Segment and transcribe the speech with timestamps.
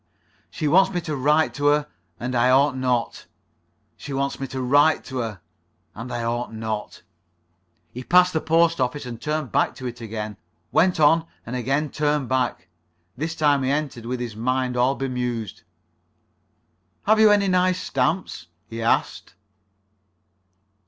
[0.49, 1.87] "She wants me to write to her.
[2.19, 3.27] And I ought not.
[3.95, 5.41] She wants me to write to her.
[5.93, 7.03] And I ought not."
[7.93, 10.37] He passed the post office, and turned back to it again.
[10.71, 12.67] Went on, and again turned back.
[13.15, 15.61] This time he entered with his mind all bemused.
[17.03, 19.35] "Have you any nice stamps?" he asked.